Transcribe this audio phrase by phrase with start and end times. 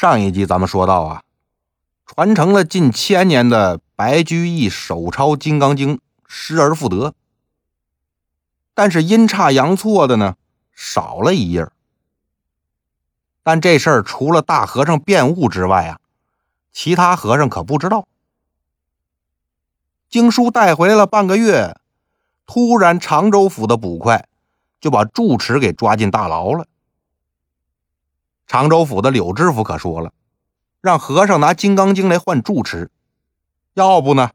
[0.00, 1.24] 上一集咱们说到啊，
[2.06, 7.14] 传承了近千年的白居易手抄《金刚经》失而复得，
[8.74, 10.36] 但是阴差阳错的呢，
[10.72, 11.68] 少了一页。
[13.42, 15.98] 但这事儿除了大和尚变悟之外啊，
[16.72, 18.06] 其他和尚可不知道。
[20.08, 21.76] 经书带回来了半个月，
[22.46, 24.28] 突然常州府的捕快
[24.80, 26.68] 就把住持给抓进大牢了。
[28.48, 30.14] 常州府的柳知府可说了，
[30.80, 32.90] 让和尚拿《金刚经》来换住持，
[33.74, 34.30] 要不呢，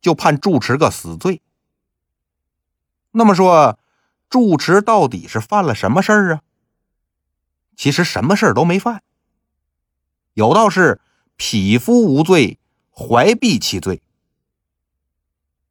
[0.00, 1.42] 就判住持个死罪。
[3.10, 3.76] 那么说，
[4.30, 6.42] 住持到底是犯了什么事儿啊？
[7.76, 9.02] 其实什么事儿都没犯，
[10.34, 11.00] 有道是
[11.34, 12.60] “匹夫无罪，
[12.92, 14.00] 怀璧其罪”。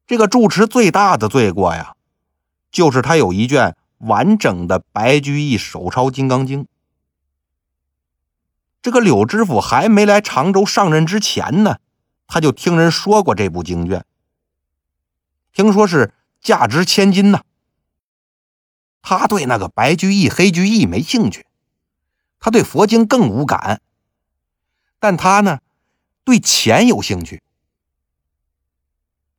[0.06, 1.96] 这个住持最大的罪过呀，
[2.70, 6.64] 就是他有一卷完整的白居易手抄《金刚经》。
[8.88, 11.76] 这个柳知府还没来常州上任之前呢，
[12.26, 14.02] 他就听人说过这部经卷，
[15.52, 17.42] 听说是价值千金呢。
[19.02, 21.44] 他对那个白居易、黑居易没兴趣，
[22.40, 23.82] 他对佛经更无感。
[24.98, 25.58] 但他呢，
[26.24, 27.42] 对钱有兴趣。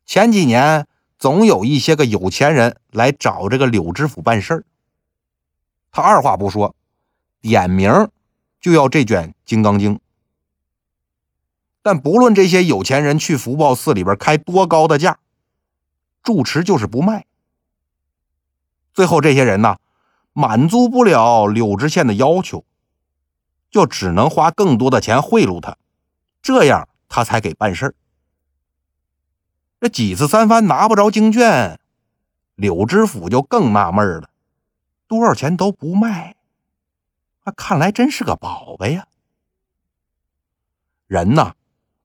[0.05, 0.85] 前几年
[1.17, 4.63] 总有一些个有钱人来找这个柳知府办事儿，
[5.91, 6.75] 他二话不说，
[7.41, 7.91] 点名。
[8.59, 9.95] 就要这卷《金刚经》，
[11.81, 15.17] 但不论这些有钱人去福报寺里边开多高的价，
[16.21, 17.25] 住持就是不卖。
[18.93, 19.77] 最后这些人呢，
[20.33, 22.65] 满足不了柳知县的要求，
[23.71, 25.77] 就只能花更多的钱贿赂他，
[26.41, 27.95] 这样他才给办事儿。
[29.79, 31.79] 这几次三番拿不着经卷，
[32.55, 34.29] 柳知府就更纳闷了，
[35.07, 36.35] 多少钱都不卖。
[37.51, 39.07] 看来真是个宝贝呀！
[41.07, 41.53] 人呐，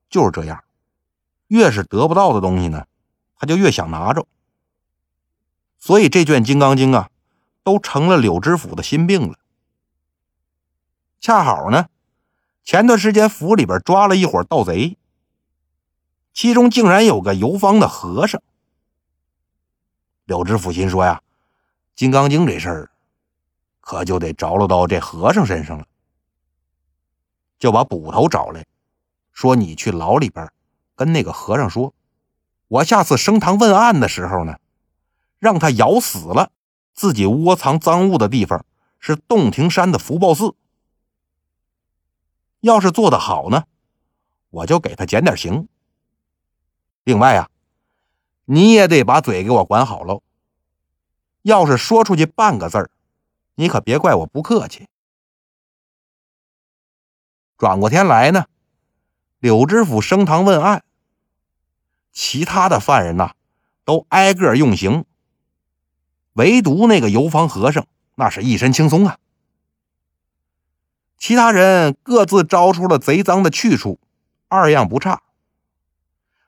[0.09, 0.65] 就是这样，
[1.49, 2.87] 越是得不到的东西呢，
[3.37, 4.27] 他就越想拿着。
[5.79, 7.11] 所以这卷《金刚经》啊，
[7.63, 9.39] 都成了柳知府的心病了。
[11.21, 11.89] 恰好呢，
[12.63, 14.97] 前段时间府里边抓了一伙盗贼，
[16.33, 18.43] 其中竟然有个游方的和尚。
[20.25, 21.21] 柳知府心说呀，
[21.95, 22.91] 《金刚经》这事儿。
[23.87, 25.85] 可就得着落到这和尚身上了，
[27.59, 28.65] 就把捕头找来，
[29.31, 30.51] 说：“你去牢里边
[30.97, 31.93] 跟那个和尚说，
[32.69, 34.59] 我下次升堂问案的时候呢，
[35.39, 36.51] 让他咬死了
[36.95, 38.65] 自己窝藏赃物的地方
[38.99, 40.55] 是洞庭山的福报寺。
[42.61, 43.65] 要是做得好呢，
[44.49, 45.69] 我就给他减点刑。
[47.03, 47.51] 另外啊，
[48.47, 50.23] 你也得把嘴给我管好喽，
[51.43, 52.91] 要是说出去半个字儿。”
[53.55, 54.87] 你可别怪我不客气。
[57.57, 58.47] 转过天来呢，
[59.39, 60.83] 柳知府升堂问案，
[62.13, 63.35] 其他的犯人呐
[63.85, 65.05] 都挨个用刑，
[66.33, 69.19] 唯独那个游方和尚那是一身轻松啊。
[71.17, 73.99] 其他人各自招出了贼赃的去处，
[74.49, 75.23] 二样不差，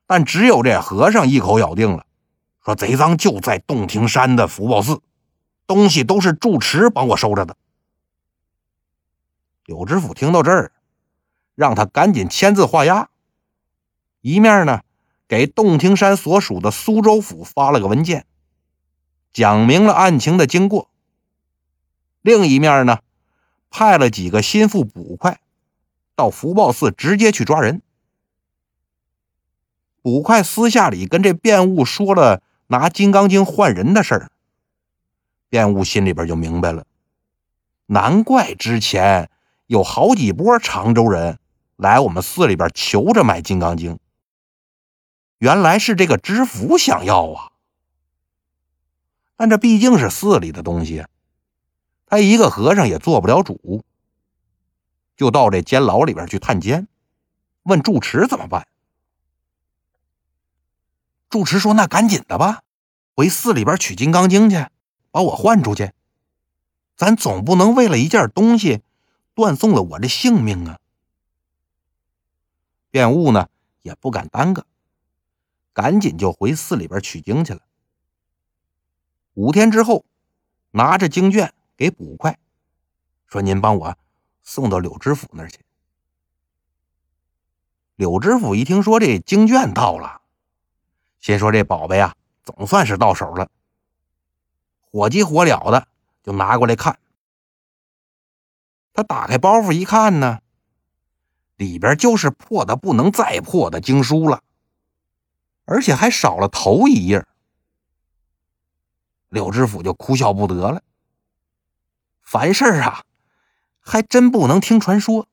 [0.06, 2.05] 但只有这和尚一口咬定了，
[2.65, 5.00] 说贼赃就在洞庭山的福报寺。
[5.66, 7.56] 东西都是住持帮我收着的。
[9.65, 10.72] 柳知府听到这儿，
[11.54, 13.09] 让他赶紧签字画押，
[14.21, 14.82] 一面呢
[15.26, 18.26] 给洞庭山所属的苏州府发了个文件，
[19.32, 20.88] 讲明了案情的经过。
[22.22, 23.00] 另一面呢，
[23.71, 25.41] 派了几个心腹捕快
[26.15, 27.82] 到福报寺直接去抓人。
[30.03, 34.31] 捕快私下里跟这辩务说了拿《金刚经》换人的事儿。
[35.49, 36.84] 辩悟心里边就明白了，
[37.87, 39.31] 难怪之前
[39.67, 41.39] 有好几波常州人
[41.77, 43.95] 来我们寺里边求着买《金刚经》，
[45.39, 47.53] 原来是这个知府想要啊。
[49.37, 51.05] 但这毕竟是寺里的东西，
[52.06, 53.85] 他一个和尚也做不了主，
[55.17, 56.88] 就到这监牢里边去探监，
[57.62, 58.67] 问住持怎么办。
[61.29, 62.62] 住持说：“那赶紧的吧，
[63.15, 64.70] 回寺里边取《金刚经》去。”
[65.17, 65.95] 把我换出去，
[66.95, 68.83] 咱总不能为了一件东西
[69.33, 70.79] 断送了我的性命啊！
[72.91, 73.49] 辩悟呢
[73.81, 74.67] 也不敢耽搁，
[75.73, 77.63] 赶紧就回寺里边取经去了。
[79.33, 80.05] 五天之后，
[80.73, 82.39] 拿着经卷给捕快，
[83.27, 83.97] 说：“您帮我
[84.43, 85.61] 送到柳知府那儿去。”
[87.97, 90.21] 柳知府一听说这经卷到了，
[91.21, 92.15] 心说：“这宝贝啊，
[92.45, 93.49] 总算是到手了。”
[94.96, 95.88] 火急火燎的
[96.22, 96.98] 就拿过来看，
[98.94, 100.40] 他打开包袱一看呢，
[101.56, 104.43] 里边就是破的不能再破的经书了，
[105.66, 107.26] 而且还少了头一页。
[109.28, 110.82] 柳知府就哭笑不得了。
[112.22, 113.04] 凡事啊，
[113.81, 115.28] 还真不能听传说。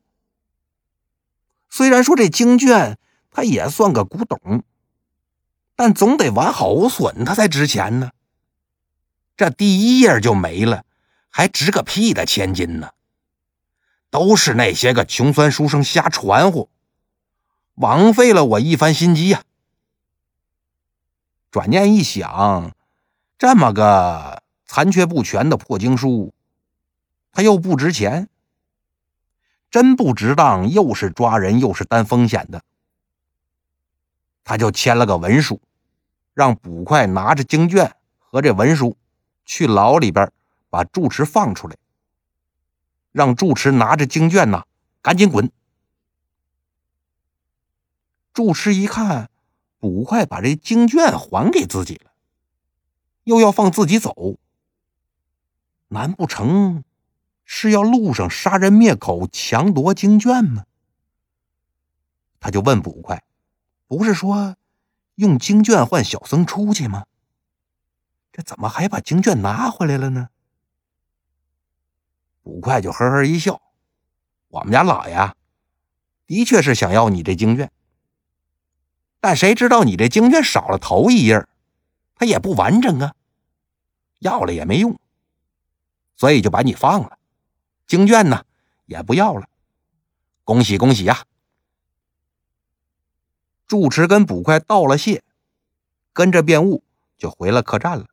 [1.70, 3.00] 虽然说这经卷
[3.32, 4.62] 它也算个古董，
[5.78, 8.12] 但总得完好无损，它才值钱呢。
[9.36, 10.86] 这第一页就没了，
[11.30, 12.92] 还值个屁的千金呢！
[14.10, 16.70] 都是那些个穷酸书生瞎传呼，
[17.76, 19.44] 枉费了我一番心机呀。
[21.50, 22.76] 转念一想，
[23.40, 26.32] 这么个残缺不全的破经书，
[27.32, 28.30] 它又不值钱，
[29.72, 32.62] 真不值当，又是抓人又是担风险的。
[34.44, 35.60] 他就签了个文书，
[36.36, 38.96] 让捕快拿着经卷和这文书
[39.46, 40.32] 去牢里边
[40.70, 41.76] 把住持放出来。
[43.12, 44.66] 让住持拿着经卷呐，
[45.04, 45.52] 赶紧滚！
[48.34, 49.30] 住持一看，
[49.78, 52.12] 捕快把这经卷还给自己了，
[53.26, 54.40] 又要放自己走，
[55.90, 56.84] 难不成
[57.46, 60.66] 是要路上杀人灭口、强夺经卷吗？
[62.40, 63.24] 他就问捕快
[63.86, 64.56] ：“不是说
[65.16, 67.06] 用经卷换小僧出去吗？
[68.34, 70.28] 这怎么还把经卷拿回来了呢？”
[72.44, 73.62] 捕快就呵呵一笑
[74.50, 75.34] ：“我们家老爷
[76.28, 77.72] 的确是想要你这经卷，
[79.22, 81.48] 但谁知道你这经卷少了头一页，
[82.16, 83.16] 它也不完整啊，
[84.20, 85.00] 要了也没用，
[86.18, 87.18] 所以就把你放了，
[87.88, 88.44] 经卷呢
[88.88, 89.48] 也不要了。
[90.44, 91.26] 恭喜恭喜呀！”
[93.66, 95.24] 住持跟捕快道了谢，
[96.12, 96.84] 跟着便悟
[97.18, 98.08] 就回了客栈了。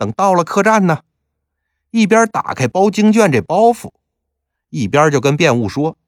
[0.00, 1.02] 等到了客栈呢。
[1.90, 3.92] 一边打开包经卷这包袱，
[4.70, 5.98] 一边就跟辩务说：“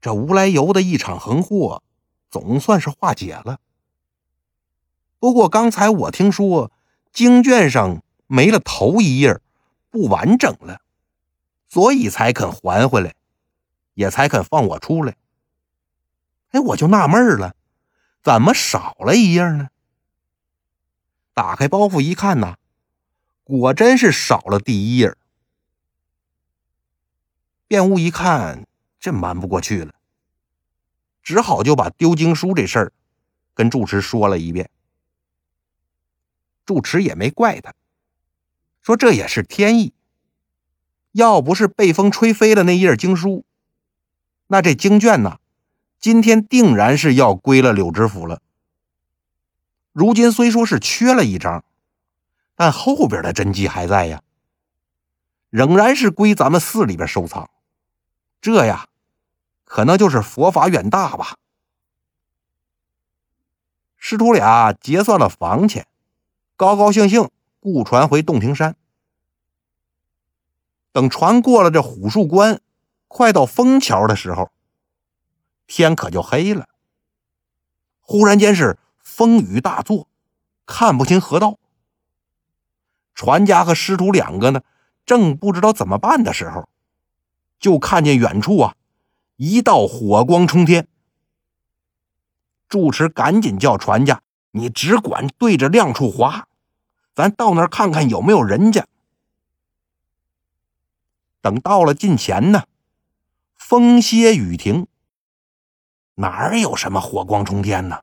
[0.00, 1.84] 这无来由的一场横祸，
[2.28, 3.60] 总算是化解了。
[5.20, 6.72] 不过刚才我听说
[7.12, 9.40] 经卷上没了头一页，
[9.90, 10.80] 不完整了，
[11.68, 13.14] 所以才肯还回来，
[13.94, 15.14] 也才肯放我出来。
[16.50, 17.54] 哎，我就纳闷了，
[18.24, 19.68] 怎么少了一页呢？
[21.32, 22.56] 打开包袱一看呐。”
[23.58, 25.16] 果真是少了第一页。
[27.66, 28.66] 辩务一看，
[28.98, 29.94] 这瞒不过去了，
[31.22, 32.92] 只好就把丢经书这事儿
[33.54, 34.70] 跟住持说了一遍。
[36.64, 37.74] 住持也没怪他，
[38.80, 39.92] 说这也是天意。
[41.12, 43.44] 要不是被风吹飞了那页经书，
[44.46, 45.38] 那这经卷呢，
[45.98, 48.40] 今天定然是要归了柳知府了。
[49.92, 51.64] 如今虽说是缺了一张。
[52.60, 54.22] 但后边的真迹还在呀，
[55.48, 57.48] 仍然是归咱们寺里边收藏。
[58.42, 58.88] 这呀，
[59.64, 61.38] 可能就是佛法远大吧。
[63.96, 65.86] 师徒俩结算了房钱，
[66.54, 67.30] 高高兴兴
[67.60, 68.76] 雇船回洞庭山。
[70.92, 72.60] 等船过了这虎树关，
[73.08, 74.50] 快到枫桥的时候，
[75.66, 76.68] 天可就黑了。
[78.02, 80.08] 忽然间是风雨大作，
[80.66, 81.56] 看不清河道。
[83.14, 84.62] 船家和师徒两个呢，
[85.04, 86.68] 正不知道怎么办的时候，
[87.58, 88.74] 就看见远处啊，
[89.36, 90.88] 一道火光冲天。
[92.68, 96.46] 住持赶紧叫船家：“你只管对着亮处划，
[97.14, 98.86] 咱到那儿看看有没有人家。”
[101.42, 102.64] 等到了近前呢，
[103.56, 104.86] 风歇雨停，
[106.14, 108.00] 哪儿有什么火光冲天呢？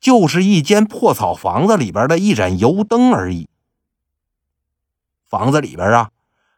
[0.00, 3.48] 就是一间破草房子里边的一盏油灯而已。
[5.28, 6.10] 房子里边啊，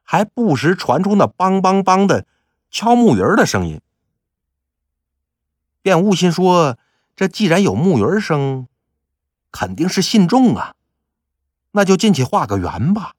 [0.03, 2.25] 还不时传出那梆梆梆的
[2.71, 3.81] 敲木鱼的声音。
[5.83, 6.79] 便悟心说
[7.17, 8.69] ：“这既然有木鱼声，
[9.51, 10.75] 肯定是信众啊，
[11.73, 13.15] 那就进去画个圆吧。”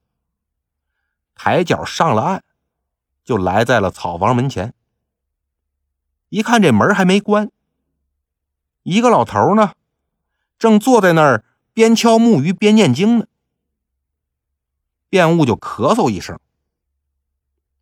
[1.36, 2.44] 抬脚上了岸，
[3.24, 4.74] 就来在了草房门前。
[6.30, 7.50] 一看这门还没关，
[8.84, 9.74] 一个老头呢，
[10.58, 11.44] 正坐在那儿
[11.74, 13.26] 边敲木鱼边念经呢。
[15.12, 16.40] 辩悟就咳嗽一声，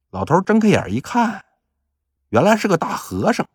[0.09, 1.45] 老头睁开眼一看，
[2.29, 3.47] 原来是个大和尚，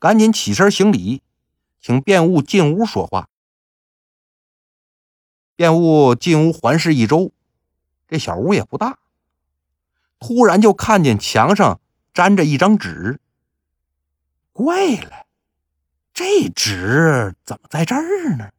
[0.00, 1.22] 赶紧起身行礼，
[1.80, 3.28] 请辩悟进屋说话。
[5.54, 7.30] 辩悟进屋环视一周，
[8.08, 8.98] 这小屋也不大，
[10.18, 11.80] 突然就看见墙上
[12.14, 13.20] 粘着一张纸，
[14.52, 15.26] 怪了，
[16.12, 18.50] 这纸怎么在这儿呢？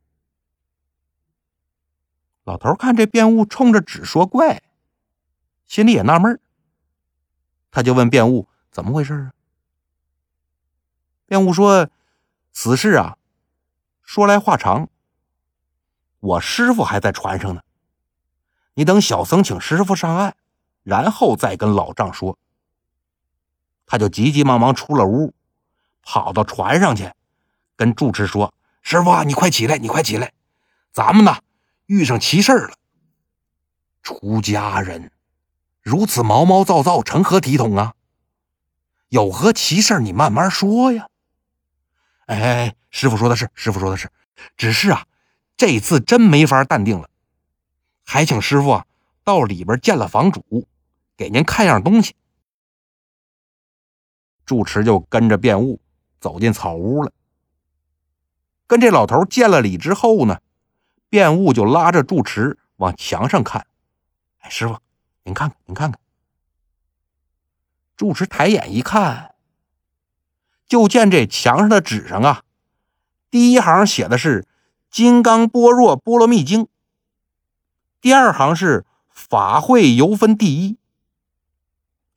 [2.45, 4.61] 老头看这辩悟冲着纸说怪，
[5.65, 6.39] 心里也纳闷
[7.71, 9.33] 他就问辩悟怎么回事啊？
[11.25, 11.89] 辩护说
[12.53, 13.17] ：“此事啊，
[14.03, 14.87] 说来话长。
[16.19, 17.63] 我师傅还在船上呢，
[18.75, 20.35] 你等小僧请师傅上岸，
[20.83, 22.37] 然后再跟老丈说。”
[23.87, 25.33] 他就急急忙忙出了屋，
[26.03, 27.11] 跑到船上去，
[27.75, 30.31] 跟住持说：“师傅，你快起来，你快起来，
[30.91, 31.39] 咱们呢
[31.85, 32.73] 遇上奇事了。
[34.01, 35.11] 出家人
[35.81, 37.93] 如此毛毛躁躁，成何体统啊？
[39.09, 41.09] 有何奇事，你慢慢说呀。”
[42.25, 44.11] 哎，师傅说的是，师傅说的是，
[44.57, 45.05] 只是啊，
[45.55, 47.09] 这次真没法淡定了，
[48.03, 48.85] 还请师傅啊
[49.23, 50.67] 到里边见了房主，
[51.15, 52.15] 给您看样东西。
[54.43, 55.79] 住持就跟着辩务
[56.19, 57.11] 走进草屋了，
[58.65, 60.41] 跟这老头见了礼之后呢，
[61.15, 63.65] 辩务就拉着住持往墙上看。
[64.39, 64.77] 哎，师傅，
[65.23, 65.97] 您看看，您看看。
[67.95, 69.33] 住持抬眼一看，
[70.67, 72.43] 就见这墙上的纸上啊，
[73.31, 74.41] 第一行写的是
[74.91, 76.65] 《金刚般若波罗蜜经》，
[78.01, 80.73] 第二行是《法会尤分第一》。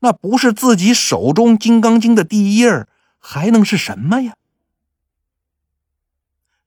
[0.00, 2.88] 那不是自己手中《金刚经》的第一页，
[3.20, 4.34] 还能是什么呀？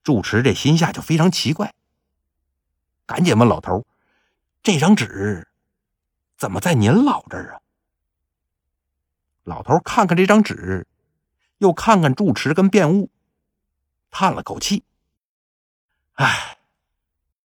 [0.01, 1.73] 住持这心下就非常奇怪，
[3.05, 3.86] 赶紧问老头
[4.63, 5.48] ：“这张纸
[6.38, 7.62] 怎么在您老这儿啊？”
[9.43, 10.88] 老头看看这张纸，
[11.58, 13.10] 又看看住持跟辩物，
[14.10, 14.84] 叹了口气
[16.13, 16.60] ：“哎，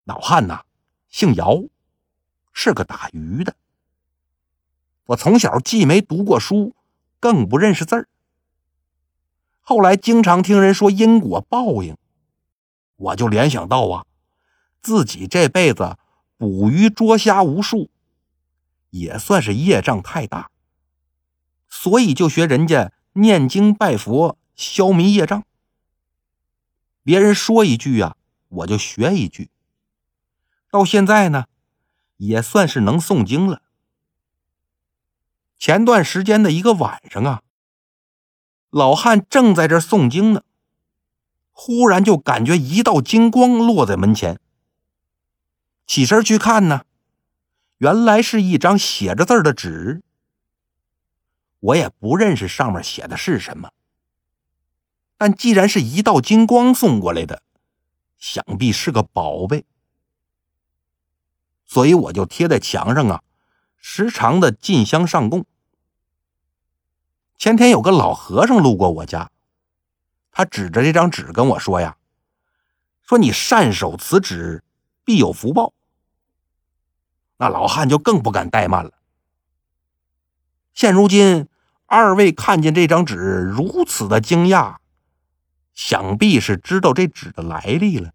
[0.05, 0.65] 老汉呐，
[1.09, 1.65] 姓姚，
[2.53, 3.55] 是个打鱼的。”
[5.07, 6.75] 我从小既没读过书，
[7.21, 8.09] 更不认识字儿。
[9.61, 11.97] 后来经常听人说因果报应，
[12.97, 14.07] 我就联想到啊，
[14.85, 15.97] 自己这辈子
[16.37, 17.89] 捕鱼捉虾无数，
[18.91, 20.51] 也算是业障太大，
[21.71, 25.43] 所以就学人家念经拜佛消弭业障。
[27.03, 28.17] 别人说一句啊，
[28.49, 29.51] 我就学一句。
[30.71, 31.47] 到现在呢，
[32.19, 33.63] 也算是能诵经了。
[35.59, 37.43] 前段时间的一个晚上啊，
[38.69, 40.43] 老汉正在这诵经呢，
[41.53, 44.39] 忽然就感觉一道金光落在门前。
[45.87, 46.85] 起身去看呢，
[47.79, 50.03] 原来是一张写着字的纸。
[51.61, 53.71] 我也不认识上面写的是什么，
[55.17, 57.43] 但既然是一道金光送过来的，
[58.19, 59.65] 想必是个宝贝，
[61.67, 63.23] 所以我就贴在墙上啊，
[63.77, 65.45] 时常的进香上供。
[67.37, 69.31] 前天有个老和尚路过我家，
[70.31, 71.97] 他指着这张纸跟我说：“呀，
[73.03, 74.63] 说你善守此纸，
[75.05, 75.74] 必有福报。”
[77.37, 78.93] 那老汉就更不敢怠慢了。
[80.73, 81.49] 现如今
[81.87, 84.77] 二位看见这张纸如此的惊讶，
[85.75, 88.13] 想必是知道这纸的来历了。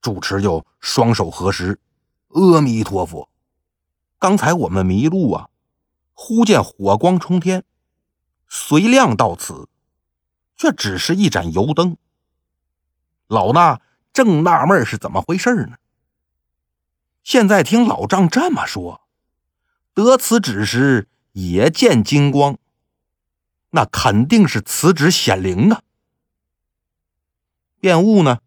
[0.00, 1.80] 主持就双手合十
[2.28, 3.28] ：“阿弥陀佛，
[4.18, 5.48] 刚才我们迷路啊。”
[6.18, 7.62] 忽见火光冲天，
[8.48, 9.68] 随亮到此，
[10.56, 11.98] 却只是一盏油灯。
[13.26, 13.80] 老衲
[14.14, 15.76] 正纳闷是怎么回事呢。
[17.26, 19.00] 现在听老丈这么说，
[19.92, 22.56] 得此纸时也见金光，
[23.70, 25.82] 那肯定是此旨显灵啊。
[27.80, 28.38] 辩悟呢，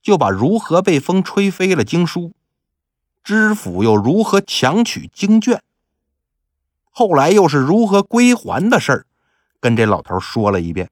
[0.00, 2.32] 就把如何被风吹飞了经书，
[3.22, 5.62] 知府又如何强取经卷。
[6.90, 9.06] 后来又是如何归还的事儿，
[9.60, 10.90] 跟这老头说了一遍。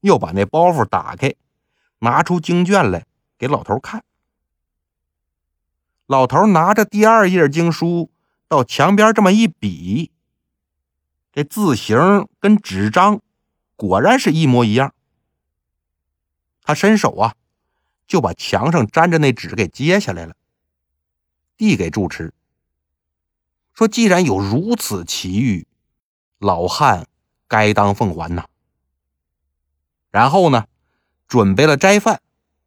[0.00, 1.34] 又把那包袱打开，
[1.98, 3.04] 拿出经卷来
[3.36, 4.02] 给老头看。
[6.06, 8.10] 老头拿着第二页经书
[8.48, 10.10] 到墙边这么一比，
[11.32, 13.20] 这字形跟纸张
[13.76, 14.94] 果然是一模一样。
[16.62, 17.34] 他伸手啊，
[18.06, 20.34] 就把墙上粘着那纸给揭下来了，
[21.56, 22.32] 递给住持。
[23.74, 25.66] 说：“既然有如此奇遇，
[26.38, 27.06] 老汉
[27.48, 28.46] 该当奉还呐。”
[30.12, 30.66] 然后呢，
[31.26, 32.20] 准备了斋饭，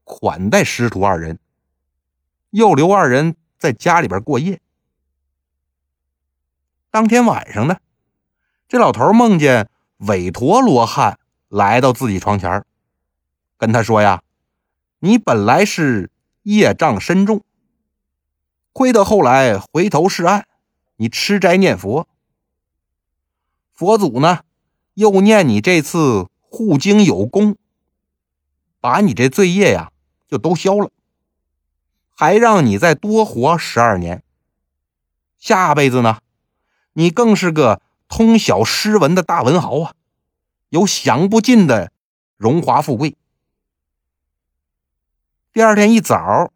[0.03, 1.37] 款待师徒二人，
[2.55, 4.61] 又留二人在家里边过夜。
[6.89, 7.79] 当天晚上呢，
[8.69, 11.19] 这老头梦见韦陀罗汉
[11.49, 12.63] 来到自己床前，
[13.57, 14.23] 跟他说：“呀，
[14.99, 16.09] 你本来是
[16.43, 17.43] 业障深重，
[18.71, 20.47] 亏得后来回头是岸。”
[20.95, 22.07] 你吃斋念佛，
[23.73, 24.43] 佛祖呢
[24.93, 27.57] 又念你这次护经有功，
[28.79, 29.91] 把你这罪业呀
[30.25, 30.89] 就都消了，
[32.15, 34.23] 还让你再多活十二年。
[35.37, 36.19] 下辈子呢，
[36.93, 39.93] 你更是个通晓诗文的大文豪啊，
[40.69, 41.91] 有享不尽的
[42.37, 43.15] 荣华富贵。
[45.51, 46.51] 第二天一早，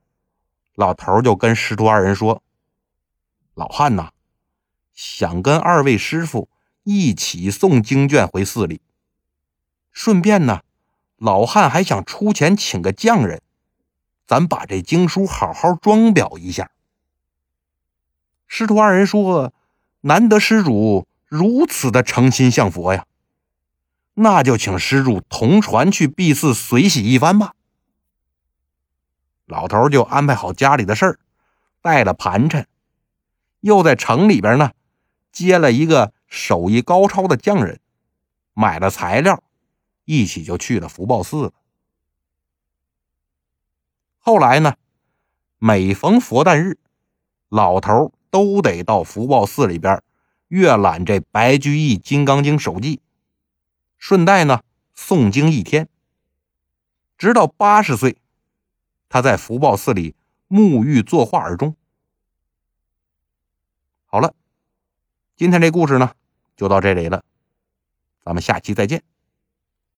[0.75, 2.41] 老头就跟师徒二人说
[3.53, 4.11] ：“老汉呐，
[4.93, 6.49] 想跟二位师傅
[6.83, 8.81] 一起送经卷回寺里，
[9.91, 10.61] 顺便呢，
[11.17, 13.41] 老汉还想出钱请个匠人，
[14.29, 16.69] 咱把这经书好好装裱一下。”
[18.45, 19.53] 师徒二人说
[20.01, 23.07] ：“难得施主如此的诚心向佛呀，
[24.13, 27.55] 那就请施主同船去敝寺随喜一番吧。”
[29.47, 31.19] 老头就安排好家里的事儿，
[31.81, 32.67] 带了盘缠，
[33.61, 34.73] 又在城里边呢
[35.31, 37.79] 接了一个手艺高超的匠人，
[38.53, 39.41] 买了材料，
[40.05, 41.53] 一起就去了福报寺了。
[44.29, 44.75] 后来呢，
[45.57, 46.77] 每逢佛诞日，
[47.49, 48.13] 老头。
[48.31, 50.03] 都得到福报寺里边
[50.49, 53.01] 阅览这白居易《金刚经》手记，
[53.97, 54.61] 顺带呢
[54.95, 55.89] 诵经一天，
[57.17, 58.17] 直到八十岁，
[59.09, 60.13] 他在福报寺里
[60.47, 61.75] 沐浴作画而终。
[64.05, 64.35] 好了，
[65.35, 66.11] 今天这故事呢
[66.55, 67.23] 就到这里了，
[68.23, 69.01] 咱们下期再见。